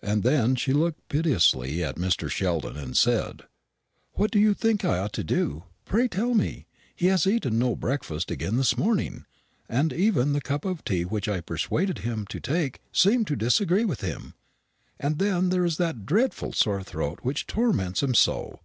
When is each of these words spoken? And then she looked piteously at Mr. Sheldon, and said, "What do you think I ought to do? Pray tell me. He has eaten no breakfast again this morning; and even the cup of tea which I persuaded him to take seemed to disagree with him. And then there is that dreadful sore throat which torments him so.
And 0.00 0.22
then 0.22 0.56
she 0.56 0.72
looked 0.72 1.06
piteously 1.10 1.84
at 1.84 1.96
Mr. 1.96 2.30
Sheldon, 2.30 2.78
and 2.78 2.96
said, 2.96 3.42
"What 4.14 4.30
do 4.30 4.38
you 4.38 4.54
think 4.54 4.86
I 4.86 4.96
ought 4.98 5.12
to 5.12 5.22
do? 5.22 5.64
Pray 5.84 6.08
tell 6.08 6.32
me. 6.32 6.66
He 6.96 7.08
has 7.08 7.26
eaten 7.26 7.58
no 7.58 7.76
breakfast 7.76 8.30
again 8.30 8.56
this 8.56 8.78
morning; 8.78 9.26
and 9.68 9.92
even 9.92 10.32
the 10.32 10.40
cup 10.40 10.64
of 10.64 10.82
tea 10.82 11.04
which 11.04 11.28
I 11.28 11.42
persuaded 11.42 11.98
him 11.98 12.24
to 12.30 12.40
take 12.40 12.80
seemed 12.90 13.26
to 13.26 13.36
disagree 13.36 13.84
with 13.84 14.00
him. 14.00 14.32
And 14.98 15.18
then 15.18 15.50
there 15.50 15.66
is 15.66 15.76
that 15.76 16.06
dreadful 16.06 16.54
sore 16.54 16.82
throat 16.82 17.18
which 17.20 17.46
torments 17.46 18.02
him 18.02 18.14
so. 18.14 18.60